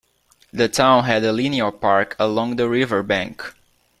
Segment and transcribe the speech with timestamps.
[0.51, 3.53] The town had a linear park along the riverbank.